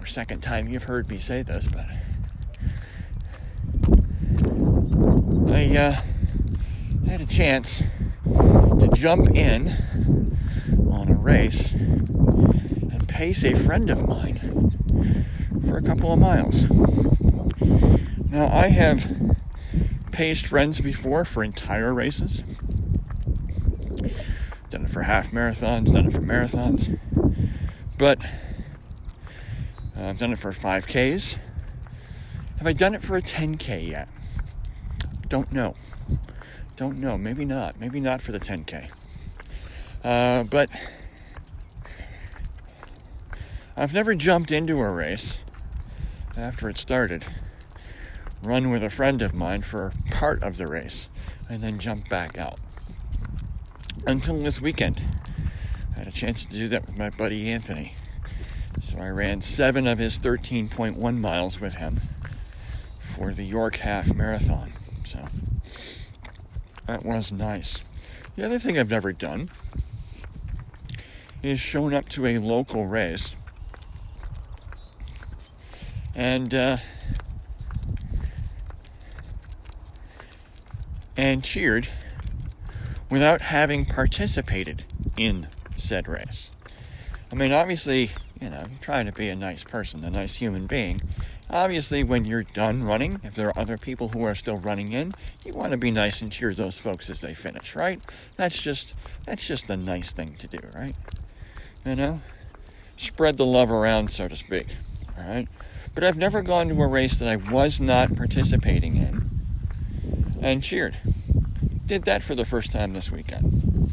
or 0.00 0.06
second 0.06 0.42
time 0.42 0.68
you've 0.68 0.84
heard 0.84 1.08
me 1.08 1.18
say 1.18 1.42
this, 1.42 1.68
but 1.68 1.86
I 5.50 5.76
uh, 5.76 6.00
had 7.06 7.20
a 7.20 7.26
chance 7.26 7.82
to 8.24 8.90
jump 8.94 9.30
in 9.30 10.36
on 10.90 11.08
a 11.08 11.14
race 11.14 11.72
and 11.72 13.08
pace 13.08 13.44
a 13.44 13.54
friend 13.54 13.88
of 13.90 14.06
mine 14.06 14.74
for 15.66 15.76
a 15.76 15.82
couple 15.82 16.12
of 16.12 16.18
miles. 16.18 16.64
Now, 18.30 18.48
I 18.48 18.66
have 18.68 19.36
paced 20.14 20.46
friends 20.46 20.80
before 20.80 21.24
for 21.24 21.42
entire 21.42 21.92
races. 21.92 22.44
Done 24.70 24.84
it 24.84 24.90
for 24.90 25.02
half 25.02 25.32
marathons, 25.32 25.92
done 25.92 26.06
it 26.06 26.12
for 26.12 26.20
marathons. 26.20 26.98
But 27.98 28.24
uh, 29.96 30.04
I've 30.04 30.18
done 30.18 30.32
it 30.32 30.38
for 30.38 30.52
5Ks. 30.52 31.36
Have 32.58 32.66
I 32.66 32.72
done 32.72 32.94
it 32.94 33.02
for 33.02 33.16
a 33.16 33.22
10K 33.22 33.88
yet? 33.88 34.08
Don't 35.28 35.52
know. 35.52 35.74
Don't 36.76 36.98
know. 36.98 37.18
Maybe 37.18 37.44
not. 37.44 37.80
Maybe 37.80 37.98
not 37.98 38.22
for 38.22 38.30
the 38.30 38.38
10K. 38.38 38.88
Uh, 40.04 40.44
but 40.44 40.70
I've 43.76 43.92
never 43.92 44.14
jumped 44.14 44.52
into 44.52 44.78
a 44.78 44.92
race 44.92 45.38
after 46.36 46.68
it 46.68 46.78
started, 46.78 47.24
run 48.44 48.70
with 48.70 48.82
a 48.82 48.90
friend 48.90 49.22
of 49.22 49.34
mine 49.34 49.62
for 49.62 49.92
part 50.10 50.42
of 50.42 50.56
the 50.56 50.66
race, 50.66 51.08
and 51.48 51.62
then 51.62 51.78
jump 51.78 52.08
back 52.08 52.38
out. 52.38 52.58
Until 54.06 54.38
this 54.38 54.60
weekend, 54.60 55.00
I 55.94 56.00
had 56.00 56.08
a 56.08 56.12
chance 56.12 56.44
to 56.46 56.54
do 56.54 56.68
that 56.68 56.86
with 56.86 56.98
my 56.98 57.10
buddy 57.10 57.50
Anthony. 57.50 57.94
So 58.82 58.98
I 58.98 59.08
ran 59.08 59.40
seven 59.40 59.86
of 59.86 59.98
his 59.98 60.18
13.1 60.18 61.20
miles 61.20 61.60
with 61.60 61.76
him 61.76 62.00
for 62.98 63.32
the 63.32 63.44
York 63.44 63.76
Half 63.76 64.14
Marathon. 64.14 64.72
So 65.04 65.24
that 66.86 67.04
was 67.04 67.32
nice. 67.32 67.80
The 68.36 68.44
other 68.44 68.58
thing 68.58 68.78
I've 68.78 68.90
never 68.90 69.12
done 69.12 69.50
is 71.42 71.60
shown 71.60 71.94
up 71.94 72.08
to 72.10 72.26
a 72.26 72.38
local 72.38 72.86
race 72.86 73.34
and 76.14 76.54
uh, 76.54 76.76
and 81.16 81.42
cheered 81.42 81.88
without 83.10 83.42
having 83.42 83.84
participated 83.84 84.84
in 85.16 85.48
said 85.76 86.08
race. 86.08 86.50
I 87.30 87.36
mean, 87.36 87.52
obviously, 87.52 88.10
you 88.40 88.50
know, 88.50 88.64
you're 88.68 88.78
trying 88.80 89.06
to 89.06 89.12
be 89.12 89.28
a 89.28 89.36
nice 89.36 89.64
person, 89.64 90.04
a 90.04 90.10
nice 90.10 90.36
human 90.36 90.66
being. 90.66 91.00
Obviously, 91.50 92.02
when 92.02 92.24
you're 92.24 92.42
done 92.42 92.82
running, 92.82 93.20
if 93.22 93.34
there 93.34 93.48
are 93.48 93.58
other 93.58 93.76
people 93.76 94.08
who 94.08 94.24
are 94.24 94.34
still 94.34 94.56
running 94.56 94.92
in, 94.92 95.12
you 95.44 95.52
want 95.52 95.72
to 95.72 95.78
be 95.78 95.90
nice 95.90 96.22
and 96.22 96.32
cheer 96.32 96.54
those 96.54 96.78
folks 96.78 97.10
as 97.10 97.20
they 97.20 97.34
finish, 97.34 97.76
right? 97.76 98.00
That's 98.36 98.60
just 98.60 98.94
that's 99.24 99.46
just 99.46 99.68
a 99.68 99.76
nice 99.76 100.12
thing 100.12 100.36
to 100.38 100.46
do, 100.46 100.58
right? 100.74 100.96
You 101.84 101.96
know, 101.96 102.20
spread 102.96 103.36
the 103.36 103.46
love 103.46 103.70
around, 103.70 104.10
so 104.10 104.26
to 104.26 104.36
speak. 104.36 104.68
All 105.18 105.28
right. 105.28 105.48
But 105.94 106.02
I've 106.02 106.16
never 106.16 106.42
gone 106.42 106.68
to 106.68 106.82
a 106.82 106.86
race 106.86 107.16
that 107.18 107.28
I 107.28 107.36
was 107.36 107.80
not 107.80 108.16
participating 108.16 108.96
in 108.96 109.33
and 110.44 110.62
cheered. 110.62 110.98
Did 111.86 112.04
that 112.04 112.22
for 112.22 112.34
the 112.34 112.44
first 112.44 112.70
time 112.70 112.92
this 112.92 113.10
weekend. 113.10 113.90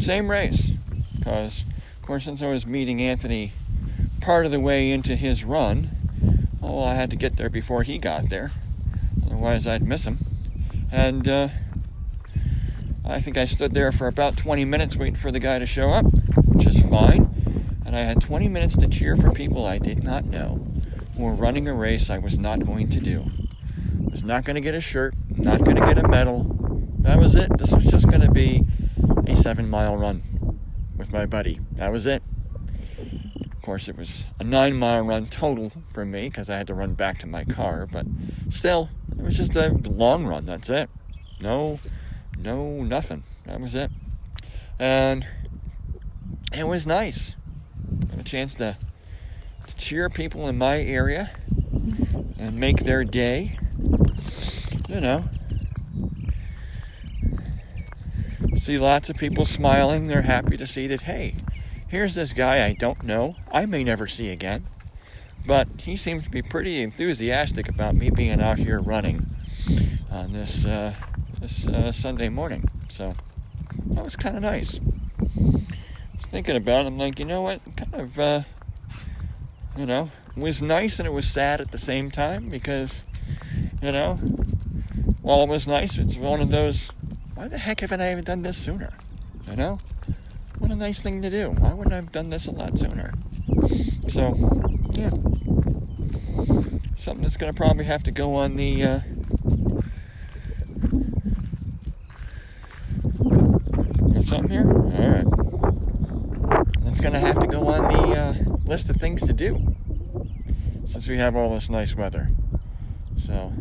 Same 0.00 0.30
race, 0.30 0.70
because 1.18 1.62
of 1.62 2.02
course, 2.02 2.24
since 2.24 2.42
I 2.42 2.48
was 2.48 2.66
meeting 2.66 3.00
Anthony 3.00 3.52
part 4.20 4.46
of 4.46 4.52
the 4.52 4.60
way 4.60 4.90
into 4.90 5.14
his 5.14 5.44
run, 5.44 5.90
well, 6.60 6.82
I 6.82 6.94
had 6.94 7.10
to 7.10 7.16
get 7.16 7.36
there 7.36 7.50
before 7.50 7.82
he 7.82 7.98
got 7.98 8.30
there. 8.30 8.50
Otherwise, 9.24 9.66
I'd 9.66 9.82
miss 9.82 10.06
him. 10.06 10.18
And 10.90 11.28
uh, 11.28 11.48
I 13.04 13.20
think 13.20 13.36
I 13.36 13.44
stood 13.44 13.74
there 13.74 13.92
for 13.92 14.06
about 14.06 14.36
20 14.36 14.64
minutes 14.64 14.96
waiting 14.96 15.16
for 15.16 15.30
the 15.30 15.40
guy 15.40 15.58
to 15.58 15.66
show 15.66 15.90
up, 15.90 16.06
which 16.46 16.66
is 16.66 16.80
fine. 16.80 17.74
And 17.84 17.94
I 17.94 18.00
had 18.00 18.22
20 18.22 18.48
minutes 18.48 18.76
to 18.78 18.88
cheer 18.88 19.16
for 19.16 19.30
people 19.30 19.66
I 19.66 19.78
did 19.78 20.02
not 20.02 20.24
know 20.24 20.66
who 21.16 21.24
were 21.24 21.34
running 21.34 21.68
a 21.68 21.74
race 21.74 22.08
I 22.08 22.18
was 22.18 22.38
not 22.38 22.64
going 22.64 22.88
to 22.90 23.00
do. 23.00 23.26
I 24.06 24.10
was 24.10 24.24
not 24.24 24.44
going 24.44 24.54
to 24.54 24.60
get 24.60 24.74
a 24.74 24.80
shirt, 24.80 25.14
not 25.44 25.64
going 25.64 25.76
to 25.76 25.84
get 25.84 25.98
a 25.98 26.08
medal. 26.08 26.46
That 27.00 27.18
was 27.18 27.34
it. 27.36 27.50
This 27.58 27.72
was 27.72 27.84
just 27.84 28.08
going 28.08 28.22
to 28.22 28.30
be 28.30 28.64
a 29.26 29.36
seven 29.36 29.68
mile 29.68 29.96
run 29.96 30.22
with 30.96 31.12
my 31.12 31.26
buddy. 31.26 31.60
That 31.72 31.92
was 31.92 32.06
it. 32.06 32.22
Of 32.98 33.62
course, 33.62 33.88
it 33.88 33.96
was 33.96 34.24
a 34.38 34.44
nine 34.44 34.74
mile 34.74 35.02
run 35.02 35.26
total 35.26 35.72
for 35.90 36.04
me 36.04 36.28
because 36.28 36.50
I 36.50 36.56
had 36.56 36.66
to 36.68 36.74
run 36.74 36.94
back 36.94 37.18
to 37.20 37.26
my 37.26 37.44
car, 37.44 37.86
but 37.90 38.06
still, 38.50 38.88
it 39.10 39.22
was 39.22 39.36
just 39.36 39.56
a 39.56 39.70
long 39.84 40.26
run. 40.26 40.44
That's 40.44 40.70
it. 40.70 40.90
No, 41.40 41.78
no, 42.38 42.82
nothing. 42.82 43.22
That 43.46 43.60
was 43.60 43.74
it. 43.74 43.90
And 44.78 45.26
it 46.52 46.66
was 46.66 46.86
nice. 46.86 47.34
Got 48.10 48.20
a 48.20 48.24
chance 48.24 48.54
to, 48.56 48.76
to 49.66 49.76
cheer 49.76 50.08
people 50.08 50.48
in 50.48 50.58
my 50.58 50.80
area 50.80 51.30
and 52.38 52.58
make 52.58 52.78
their 52.84 53.04
day. 53.04 53.58
You 54.88 55.00
know, 55.00 55.24
see 58.58 58.78
lots 58.78 59.10
of 59.10 59.16
people 59.16 59.44
smiling. 59.44 60.04
They're 60.04 60.22
happy 60.22 60.56
to 60.56 60.66
see 60.66 60.86
that, 60.86 61.02
hey, 61.02 61.34
here's 61.88 62.14
this 62.14 62.32
guy 62.32 62.64
I 62.64 62.72
don't 62.72 63.02
know, 63.02 63.36
I 63.52 63.66
may 63.66 63.84
never 63.84 64.06
see 64.06 64.30
again, 64.30 64.66
but 65.46 65.68
he 65.78 65.96
seems 65.96 66.24
to 66.24 66.30
be 66.30 66.42
pretty 66.42 66.82
enthusiastic 66.82 67.68
about 67.68 67.94
me 67.94 68.10
being 68.10 68.40
out 68.40 68.58
here 68.58 68.80
running 68.80 69.26
on 70.10 70.32
this 70.32 70.64
uh, 70.64 70.94
this 71.40 71.66
uh, 71.68 71.92
Sunday 71.92 72.28
morning. 72.28 72.68
So 72.88 73.12
that 73.86 74.04
was 74.04 74.16
kind 74.16 74.36
of 74.36 74.42
nice. 74.42 74.80
I 74.80 75.32
was 76.16 76.26
thinking 76.30 76.56
about 76.56 76.84
it. 76.84 76.88
I'm 76.88 76.98
like, 76.98 77.18
you 77.18 77.24
know 77.24 77.42
what? 77.42 77.60
Kind 77.76 77.94
of, 77.94 78.18
uh, 78.18 78.42
you 79.76 79.86
know, 79.86 80.10
it 80.36 80.40
was 80.40 80.62
nice 80.62 80.98
and 80.98 81.06
it 81.06 81.12
was 81.12 81.26
sad 81.30 81.60
at 81.60 81.70
the 81.70 81.78
same 81.78 82.10
time 82.10 82.48
because, 82.48 83.02
you 83.82 83.92
know, 83.92 84.14
while 85.22 85.42
it 85.42 85.48
was 85.48 85.66
nice, 85.68 85.98
it's 85.98 86.16
one 86.16 86.40
of 86.40 86.50
those. 86.50 86.90
Why 87.34 87.48
the 87.48 87.58
heck 87.58 87.80
haven't 87.80 88.00
I 88.00 88.12
even 88.12 88.24
done 88.24 88.42
this 88.42 88.56
sooner? 88.56 88.92
You 89.50 89.56
know, 89.56 89.78
what 90.58 90.70
a 90.70 90.76
nice 90.76 91.00
thing 91.00 91.22
to 91.22 91.30
do. 91.30 91.50
Why 91.50 91.72
wouldn't 91.72 91.92
I 91.92 91.96
have 91.96 92.12
done 92.12 92.30
this 92.30 92.46
a 92.46 92.52
lot 92.52 92.78
sooner? 92.78 93.12
So, 94.08 94.34
yeah, 94.92 95.10
something 96.96 97.22
that's 97.22 97.36
going 97.36 97.52
to 97.52 97.56
probably 97.56 97.84
have 97.84 98.02
to 98.04 98.10
go 98.10 98.34
on 98.34 98.56
the. 98.56 98.82
Uh, 98.82 99.00
something 104.24 104.50
here? 104.50 104.70
All 104.70 105.10
right. 105.10 105.26
That's 106.80 107.00
going 107.00 107.12
to 107.12 107.20
have 107.20 107.38
to 107.40 107.46
go 107.46 107.68
on 107.68 107.88
the 107.88 108.18
uh, 108.18 108.34
list 108.64 108.88
of 108.88 108.96
things 108.96 109.24
to 109.26 109.32
do 109.32 109.76
since 110.86 111.08
we 111.08 111.18
have 111.18 111.36
all 111.36 111.54
this 111.54 111.68
nice 111.68 111.94
weather. 111.94 112.30
So, 113.16 113.52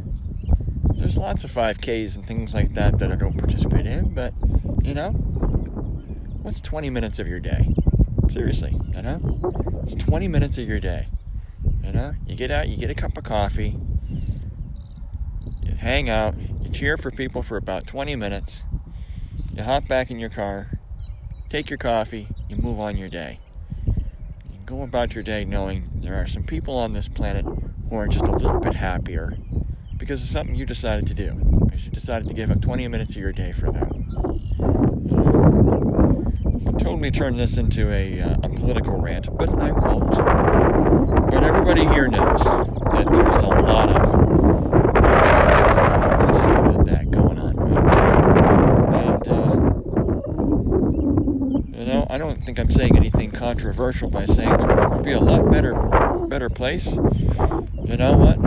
there's 0.96 1.18
lots 1.18 1.44
of 1.44 1.52
5Ks 1.52 2.16
and 2.16 2.26
things 2.26 2.54
like 2.54 2.74
that 2.76 3.00
that 3.00 3.12
I 3.12 3.16
don't 3.16 3.38
participate 3.38 3.86
in, 3.86 4.14
but 4.14 4.34
you 4.84 4.94
know, 4.94 5.12
what's 6.42 6.62
20 6.62 6.90
minutes 6.90 7.20
of 7.20 7.28
your 7.28 7.40
day? 7.40 7.74
Seriously, 8.30 8.80
you 8.94 9.02
know? 9.02 9.82
It's 9.84 9.96
20 9.96 10.28
minutes 10.28 10.58
of 10.58 10.68
your 10.68 10.80
day. 10.80 11.08
You 11.84 11.92
know, 11.92 12.14
you 12.26 12.36
get 12.36 12.52
out, 12.52 12.70
you 12.70 12.78
get 12.78 12.90
a 12.90 12.96
cup 12.96 13.18
of 13.18 13.24
coffee, 13.24 13.78
you 15.62 15.76
hang 15.76 16.10
out, 16.10 16.36
you 16.62 16.70
cheer 16.70 16.96
for 16.96 17.12
people 17.12 17.44
for 17.44 17.58
about 17.58 17.86
20 17.88 18.16
minutes, 18.16 18.64
you 19.54 19.64
hop 19.64 19.88
back 19.88 20.10
in 20.10 20.20
your 20.20 20.30
car, 20.30 20.80
take 21.50 21.70
your 21.70 21.78
coffee, 21.78 22.30
you 22.48 22.56
move 22.56 22.80
on 22.80 22.96
your 22.98 23.10
day. 23.10 23.40
You 23.86 24.60
go 24.66 24.82
about 24.82 25.14
your 25.16 25.24
day 25.24 25.44
knowing 25.44 25.90
there 25.94 26.16
are 26.16 26.28
some 26.28 26.44
people 26.44 26.78
on 26.78 26.94
this 26.94 27.08
planet 27.08 27.46
who 27.90 27.96
are 27.96 28.08
just 28.08 28.26
a 28.26 28.32
little 28.32 28.60
bit 28.60 28.76
happier 28.76 29.38
because 30.04 30.22
it's 30.22 30.32
something 30.32 30.54
you 30.54 30.66
decided 30.66 31.08
to 31.08 31.14
do. 31.14 31.32
Because 31.64 31.86
you 31.86 31.92
decided 31.92 32.28
to 32.28 32.34
give 32.34 32.52
up 32.52 32.60
20 32.60 32.90
minutes 32.90 33.16
of 33.16 33.22
your 33.22 33.32
day 33.32 33.54
for 33.54 33.72
them. 33.72 34.10
You 36.60 36.66
know, 36.66 36.78
totally 36.78 37.10
turn 37.10 37.38
this 37.38 37.56
into 37.58 37.90
a, 37.90 38.20
uh, 38.20 38.36
a 38.44 38.50
political 38.50 39.00
rant, 39.00 39.30
but 39.38 39.58
I 39.58 39.72
won't. 39.72 40.12
But 41.32 41.46
everybody 41.46 41.86
here 41.86 42.10
knows 42.10 42.44
that 42.44 43.08
there 43.10 43.34
is 43.34 43.44
a 43.44 43.48
lot 43.48 43.92
of 43.92 44.14
nonsense. 44.94 45.74
That 46.90 47.10
going 47.10 47.40
on 47.40 47.56
right. 47.56 49.26
And, 49.26 49.28
uh, 49.30 49.56
you 51.80 51.86
know, 51.86 52.08
I 52.10 52.18
don't 52.18 52.44
think 52.46 52.60
I'm 52.60 52.70
saying 52.70 52.98
anything 52.98 53.32
controversial 53.32 54.10
by 54.10 54.26
saying 54.26 54.58
the 54.58 54.66
world 54.66 54.96
would 54.96 55.06
be 55.06 55.14
a 55.14 55.22
lot 55.22 55.50
better, 55.50 55.74
better 56.28 56.50
place. 56.50 56.98
You 56.98 57.96
know 57.96 58.18
what? 58.18 58.38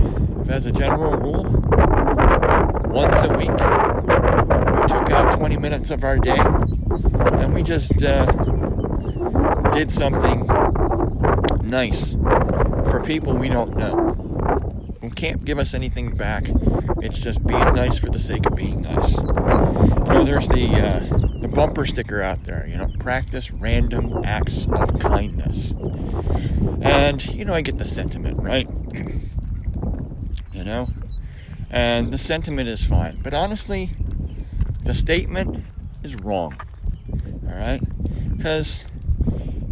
As 0.49 0.65
a 0.65 0.71
general 0.71 1.17
rule, 1.17 1.56
once 2.97 3.23
a 3.25 3.29
week, 3.37 3.51
we 3.51 4.87
took 4.89 5.11
out 5.11 5.37
20 5.37 5.59
minutes 5.59 5.91
of 5.91 6.03
our 6.03 6.17
day 6.17 6.39
and 6.39 7.53
we 7.53 7.63
just 7.63 8.03
uh, 8.03 8.25
did 9.75 9.93
something 9.93 10.47
nice 11.63 12.13
for 12.91 13.03
people 13.05 13.35
we 13.35 13.51
don't 13.51 13.77
know 13.77 13.95
who 15.03 15.11
can't 15.11 15.45
give 15.45 15.59
us 15.59 15.75
anything 15.75 16.17
back. 16.17 16.47
It's 17.03 17.19
just 17.19 17.47
being 17.47 17.75
nice 17.75 17.99
for 17.99 18.09
the 18.09 18.19
sake 18.19 18.47
of 18.47 18.57
being 18.57 18.81
nice. 18.81 19.13
You 19.19 20.15
know, 20.15 20.25
there's 20.25 20.49
the 20.49 20.67
uh, 20.67 21.01
the 21.43 21.49
bumper 21.49 21.85
sticker 21.85 22.23
out 22.23 22.45
there. 22.45 22.67
You 22.67 22.79
know, 22.79 22.89
practice 22.99 23.51
random 23.51 24.25
acts 24.25 24.67
of 24.69 24.99
kindness, 25.01 25.75
and 26.81 27.23
you 27.27 27.45
know, 27.45 27.53
I 27.53 27.61
get 27.61 27.77
the 27.77 27.85
sentiment, 27.85 28.39
right? 28.41 28.67
you 30.55 30.65
know, 30.65 30.89
and 31.71 32.13
the 32.13 32.19
sentiment 32.19 32.69
is 32.69 32.85
fine, 32.85 33.19
but 33.23 33.35
honestly, 33.35 33.91
the 34.85 34.95
statement 34.95 35.65
is 36.03 36.17
wrong. 36.17 36.57
All 37.49 37.55
right, 37.55 37.81
because 38.37 38.85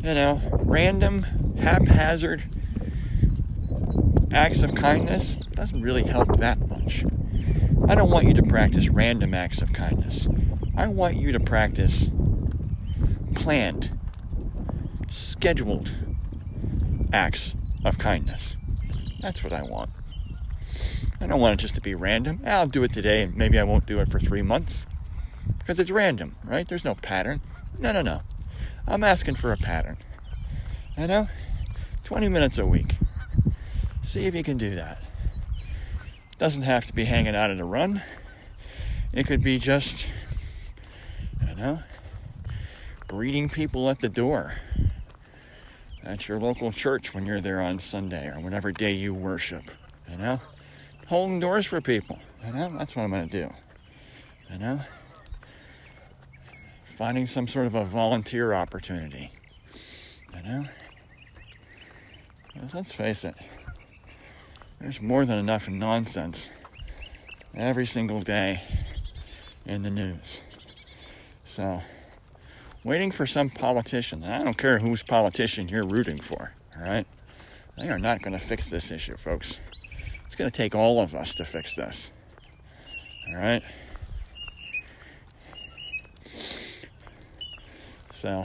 you 0.02 0.14
know, 0.14 0.40
random, 0.52 1.22
haphazard 1.58 2.44
acts 4.32 4.62
of 4.62 4.74
kindness 4.74 5.34
doesn't 5.54 5.80
really 5.80 6.02
help 6.02 6.36
that 6.38 6.58
much. 6.68 7.04
I 7.88 7.94
don't 7.94 8.10
want 8.10 8.26
you 8.26 8.34
to 8.34 8.42
practice 8.42 8.88
random 8.88 9.32
acts 9.32 9.62
of 9.62 9.72
kindness. 9.72 10.26
I 10.76 10.88
want 10.88 11.16
you 11.16 11.32
to 11.32 11.40
practice 11.40 12.10
planned, 13.34 13.96
scheduled 15.08 15.90
acts 17.12 17.54
of 17.84 17.98
kindness. 17.98 18.56
That's 19.20 19.44
what 19.44 19.52
I 19.52 19.62
want. 19.62 19.90
I 21.20 21.26
don't 21.26 21.40
want 21.40 21.54
it 21.54 21.62
just 21.62 21.74
to 21.76 21.80
be 21.80 21.94
random. 21.94 22.40
I'll 22.44 22.66
do 22.66 22.82
it 22.82 22.92
today 22.92 23.22
and 23.22 23.36
maybe 23.36 23.58
I 23.58 23.64
won't 23.64 23.86
do 23.86 24.00
it 24.00 24.10
for 24.10 24.18
three 24.18 24.42
months 24.42 24.86
because 25.58 25.80
it's 25.80 25.90
random, 25.90 26.36
right? 26.44 26.66
There's 26.66 26.84
no 26.84 26.94
pattern. 26.94 27.40
No, 27.78 27.92
no, 27.92 28.02
no. 28.02 28.20
I'm 28.86 29.04
asking 29.04 29.36
for 29.36 29.52
a 29.52 29.56
pattern. 29.56 29.96
You 30.96 31.06
know? 31.06 31.28
20 32.04 32.28
minutes 32.28 32.58
a 32.58 32.66
week. 32.66 32.96
See 34.02 34.26
if 34.26 34.34
you 34.34 34.42
can 34.42 34.58
do 34.58 34.74
that. 34.74 35.02
Doesn't 36.38 36.62
have 36.62 36.86
to 36.86 36.92
be 36.92 37.04
hanging 37.04 37.34
out 37.34 37.50
at 37.50 37.58
a 37.58 37.64
run. 37.64 38.02
It 39.12 39.26
could 39.26 39.42
be 39.42 39.58
just, 39.58 40.06
you 41.48 41.54
know, 41.54 41.80
greeting 43.06 43.48
people 43.48 43.88
at 43.88 44.00
the 44.00 44.08
door 44.08 44.54
at 46.02 46.28
your 46.28 46.38
local 46.38 46.70
church 46.72 47.14
when 47.14 47.24
you're 47.24 47.40
there 47.40 47.60
on 47.60 47.78
Sunday 47.78 48.28
or 48.28 48.40
whatever 48.40 48.72
day 48.72 48.92
you 48.92 49.14
worship. 49.14 49.70
You 50.10 50.18
know, 50.18 50.40
holding 51.06 51.40
doors 51.40 51.66
for 51.66 51.80
people. 51.80 52.18
You 52.44 52.52
know, 52.52 52.74
that's 52.78 52.94
what 52.96 53.02
I'm 53.02 53.10
going 53.10 53.28
to 53.28 53.46
do. 53.46 53.52
You 54.52 54.58
know, 54.58 54.80
finding 56.84 57.26
some 57.26 57.48
sort 57.48 57.66
of 57.66 57.74
a 57.74 57.84
volunteer 57.84 58.52
opportunity. 58.52 59.30
You 60.34 60.42
know, 60.42 60.66
because 62.52 62.74
let's 62.74 62.92
face 62.92 63.24
it. 63.24 63.34
There's 64.80 65.00
more 65.00 65.24
than 65.24 65.38
enough 65.38 65.68
nonsense 65.68 66.50
every 67.54 67.86
single 67.86 68.20
day 68.20 68.60
in 69.64 69.82
the 69.82 69.90
news. 69.90 70.42
So, 71.44 71.82
waiting 72.82 73.10
for 73.10 73.26
some 73.26 73.48
politician, 73.48 74.24
I 74.24 74.42
don't 74.42 74.58
care 74.58 74.78
whose 74.78 75.02
politician 75.02 75.68
you're 75.68 75.86
rooting 75.86 76.20
for, 76.20 76.52
all 76.76 76.82
right? 76.82 77.06
They 77.76 77.88
are 77.88 77.98
not 77.98 78.22
going 78.22 78.32
to 78.32 78.38
fix 78.38 78.68
this 78.70 78.90
issue, 78.90 79.16
folks. 79.16 79.58
It's 80.34 80.38
going 80.40 80.50
to 80.50 80.56
take 80.56 80.74
all 80.74 81.00
of 81.00 81.14
us 81.14 81.32
to 81.36 81.44
fix 81.44 81.76
this, 81.76 82.10
all 83.28 83.36
right? 83.36 83.62
So, 88.10 88.44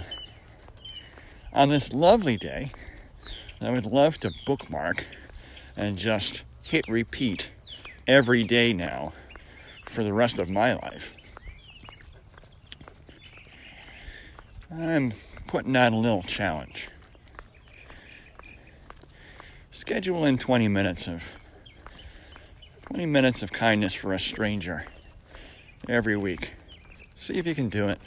on 1.52 1.70
this 1.70 1.92
lovely 1.92 2.38
day, 2.38 2.74
I 3.60 3.72
would 3.72 3.88
love 3.88 4.20
to 4.20 4.32
bookmark 4.46 5.08
and 5.76 5.98
just 5.98 6.44
hit 6.64 6.86
repeat 6.88 7.50
every 8.06 8.44
day 8.44 8.72
now 8.72 9.14
for 9.88 10.04
the 10.04 10.14
rest 10.14 10.38
of 10.38 10.48
my 10.48 10.74
life. 10.74 11.16
I'm 14.72 15.12
putting 15.48 15.76
out 15.76 15.94
a 15.94 15.98
little 15.98 16.22
challenge. 16.22 16.90
Schedule 19.72 20.24
in 20.24 20.38
20 20.38 20.68
minutes 20.68 21.08
of 21.08 21.40
20 22.90 23.06
minutes 23.06 23.44
of 23.44 23.52
kindness 23.52 23.94
for 23.94 24.14
a 24.14 24.20
stranger 24.20 24.84
every 25.88 26.18
week. 26.18 26.54
See 27.16 27.36
if 27.36 27.46
you 27.46 27.54
can 27.54 27.70
do 27.70 27.88
it. 27.88 28.00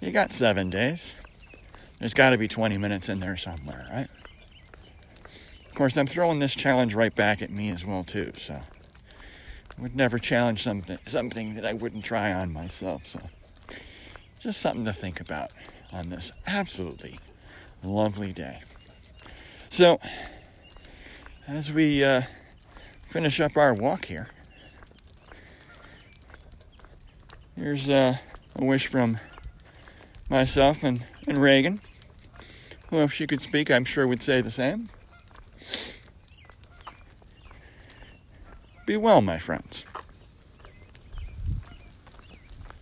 You 0.00 0.10
got 0.10 0.32
7 0.32 0.70
days. 0.70 1.14
There's 2.00 2.14
got 2.14 2.30
to 2.30 2.38
be 2.38 2.48
20 2.48 2.78
minutes 2.78 3.08
in 3.08 3.20
there 3.20 3.36
somewhere, 3.36 3.86
right? 3.92 4.08
Of 5.66 5.74
course, 5.74 5.96
I'm 5.96 6.08
throwing 6.08 6.40
this 6.40 6.54
challenge 6.54 6.94
right 6.94 7.14
back 7.14 7.42
at 7.42 7.50
me 7.50 7.70
as 7.70 7.86
well 7.86 8.02
too. 8.02 8.32
So 8.38 8.54
I 8.54 9.82
would 9.82 9.94
never 9.94 10.18
challenge 10.18 10.64
something 10.64 10.98
something 11.06 11.54
that 11.54 11.64
I 11.64 11.72
wouldn't 11.72 12.04
try 12.04 12.32
on 12.32 12.52
myself. 12.52 13.06
So 13.06 13.20
just 14.40 14.60
something 14.60 14.84
to 14.84 14.92
think 14.92 15.20
about 15.20 15.52
on 15.92 16.08
this 16.08 16.32
absolutely 16.46 17.20
lovely 17.84 18.32
day. 18.32 18.60
So 19.68 20.00
as 21.46 21.72
we 21.72 22.02
uh, 22.02 22.22
finish 23.10 23.40
up 23.40 23.56
our 23.56 23.74
walk 23.74 24.04
here, 24.04 24.28
here's 27.56 27.88
uh, 27.88 28.16
a 28.54 28.64
wish 28.64 28.86
from 28.86 29.18
myself 30.28 30.84
and, 30.84 31.04
and 31.26 31.36
Reagan. 31.36 31.80
who, 32.88 32.98
if 32.98 33.12
she 33.12 33.26
could 33.26 33.42
speak, 33.42 33.68
I'm 33.68 33.84
sure 33.84 34.06
would 34.06 34.22
say 34.22 34.40
the 34.40 34.50
same. 34.50 34.88
Be 38.86 38.96
well, 38.96 39.20
my 39.20 39.38
friends. 39.38 39.84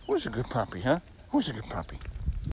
Who's 0.05 0.27
a 0.27 0.29
good 0.29 0.49
puppy, 0.49 0.81
huh? 0.81 0.99
Who's 1.31 1.49
a 1.49 1.53
good 1.53 1.69
puppy? 1.69 1.97